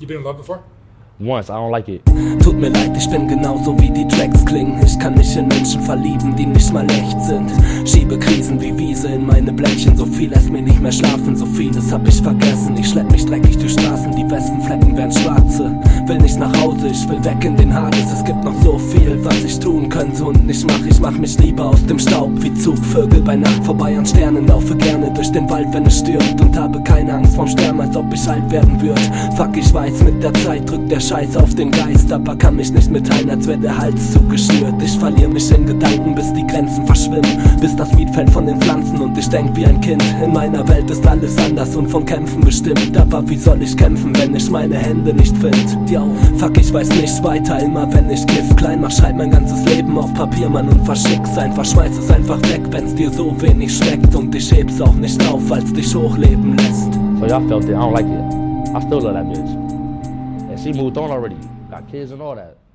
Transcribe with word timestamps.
You 0.00 0.06
been 0.06 0.18
in 0.18 0.24
love 0.24 0.36
before? 0.36 0.62
Once, 1.18 1.50
I 1.50 1.54
don't 1.54 1.72
like 1.72 1.88
it. 1.88 2.06
Tut 2.40 2.54
mir 2.54 2.70
leid, 2.70 2.96
ich 2.96 3.10
bin 3.10 3.26
genauso 3.26 3.76
wie 3.80 3.90
die 3.90 4.06
Tracks 4.06 4.44
klingen. 4.44 4.80
Ich 4.86 4.96
kann 5.00 5.14
mich 5.14 5.36
in 5.36 5.48
Menschen 5.48 5.82
verlieben, 5.82 6.36
die 6.36 6.46
nicht 6.46 6.72
mal 6.72 6.88
echt 6.88 7.20
sind. 7.22 7.50
Schiebe 7.84 8.16
Krisen 8.16 8.60
wie 8.60 8.78
Wiese 8.78 9.08
in 9.08 9.26
meine 9.26 9.52
Blättchen. 9.52 9.96
So 9.96 10.06
viel 10.06 10.30
lässt 10.30 10.50
mir 10.50 10.62
nicht 10.62 10.80
mehr 10.80 10.92
schlafen, 10.92 11.34
so 11.34 11.44
vieles 11.46 11.92
hab 11.92 12.06
ich 12.06 12.22
vergessen. 12.22 12.76
Ich 12.76 12.90
schlepp 12.90 13.10
mich 13.10 13.26
dreckig 13.26 13.58
durch 13.58 13.72
Straßen, 13.72 14.14
die 14.14 14.22
besten 14.22 14.62
Flecken 14.62 14.96
werden 14.96 15.10
schwarze. 15.10 15.80
Will 16.08 16.16
nicht 16.16 16.38
nach 16.38 16.58
Hause, 16.62 16.88
ich 16.88 17.06
will 17.06 17.22
weg 17.22 17.44
in 17.44 17.54
den 17.54 17.74
Hades. 17.74 18.10
Es 18.10 18.24
gibt 18.24 18.42
noch 18.42 18.54
so 18.62 18.78
viel, 18.78 19.22
was 19.24 19.44
ich 19.44 19.58
tun 19.58 19.90
könnte 19.90 20.24
und 20.24 20.46
nicht 20.46 20.66
mach. 20.66 20.80
Ich 20.86 20.98
mach 21.00 21.10
mich 21.10 21.38
lieber 21.38 21.66
aus 21.66 21.84
dem 21.84 21.98
Staub 21.98 22.30
wie 22.42 22.54
Zugvögel 22.54 23.20
bei 23.20 23.36
Nacht 23.36 23.62
vorbei 23.62 23.98
an 23.98 24.06
Sternen. 24.06 24.46
Laufe 24.46 24.74
gerne 24.74 25.12
durch 25.12 25.30
den 25.32 25.50
Wald, 25.50 25.66
wenn 25.72 25.84
es 25.84 25.98
stürmt 25.98 26.40
und 26.40 26.58
habe 26.58 26.82
keine 26.82 27.12
Angst 27.12 27.36
vorm 27.36 27.48
Sterben, 27.48 27.82
als 27.82 27.94
ob 27.94 28.10
ich 28.10 28.26
alt 28.26 28.50
werden 28.50 28.80
würd. 28.80 28.98
Fuck, 29.36 29.54
ich 29.54 29.74
weiß, 29.74 30.02
mit 30.04 30.22
der 30.22 30.32
Zeit 30.32 30.70
drückt 30.70 30.90
der 30.90 31.00
Scheiß 31.00 31.36
auf 31.36 31.54
den 31.54 31.70
Geist, 31.70 32.10
aber 32.10 32.34
kann 32.36 32.56
mich 32.56 32.72
nicht 32.72 32.90
mitteilen, 32.90 33.28
als 33.28 33.46
wäre 33.46 33.58
der 33.58 33.76
Hals 33.76 34.12
zugeschnürt. 34.12 34.82
Ich 34.82 34.98
verliere 34.98 35.28
mich 35.28 35.50
in 35.50 35.66
Gedanken, 35.66 36.14
bis 36.14 36.32
die 36.32 36.46
Grenzen 36.46 36.86
verschwimmen, 36.86 37.38
bis 37.60 37.76
das 37.76 37.92
Miet 37.92 38.08
fällt 38.14 38.30
von 38.30 38.46
den 38.46 38.58
Pflanzen 38.62 38.98
und 39.02 39.18
ich 39.18 39.28
denk 39.28 39.54
wie 39.54 39.66
ein 39.66 39.78
Kind. 39.82 40.02
In 40.24 40.32
meiner 40.32 40.66
Welt 40.68 40.90
ist 40.90 41.06
alles 41.06 41.36
anders 41.36 41.76
und 41.76 41.90
von 41.90 42.06
Kämpfen 42.06 42.40
bestimmt, 42.40 42.96
aber 42.96 43.28
wie 43.28 43.36
soll 43.36 43.60
ich 43.60 43.76
kämpfen, 43.76 44.16
wenn 44.18 44.34
ich 44.34 44.50
meine 44.50 44.76
Hände 44.76 45.12
nicht 45.12 45.36
find? 45.36 45.68
Yo, 45.98 46.06
fuck, 46.38 46.56
ich 46.56 46.72
weiß 46.72 46.90
nicht 46.90 47.24
weiter, 47.24 47.58
immer 47.58 47.92
wenn 47.92 48.08
ich 48.08 48.24
Gift 48.28 48.56
klein 48.56 48.80
mach, 48.80 48.90
schreib 48.92 49.16
mein 49.16 49.32
ganzes 49.32 49.64
Leben 49.64 49.98
auf 49.98 50.14
Papier, 50.14 50.48
Mann, 50.48 50.68
und 50.68 50.84
verschick's 50.84 51.36
einfach, 51.36 51.64
schmeiß 51.64 51.98
es 51.98 52.08
einfach 52.08 52.40
weg, 52.42 52.60
wenn's 52.70 52.94
dir 52.94 53.10
so 53.10 53.34
wenig 53.42 53.76
schmeckt 53.76 54.14
und 54.14 54.32
ich 54.32 54.52
heb's 54.52 54.80
auch 54.80 54.94
nicht 54.94 55.20
auf, 55.28 55.50
als 55.50 55.72
dich 55.72 55.92
hochleben 55.92 56.56
lässt. 56.56 56.94
So 57.18 57.26
y'all 57.26 57.48
felt 57.48 57.64
it. 57.64 57.70
I 57.70 57.74
don't 57.74 57.92
like 57.94 58.06
it. 58.06 58.76
I 58.76 58.80
still 58.80 59.00
love 59.00 59.14
that 59.14 59.26
bitch. 59.26 59.50
And 60.48 60.60
she 60.60 60.72
moved 60.72 60.96
on 60.96 61.10
already. 61.10 61.36
Got 61.68 61.88
kids 61.90 62.12
and 62.12 62.22
all 62.22 62.36
that. 62.36 62.67